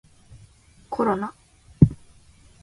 [0.89, 1.31] コロナ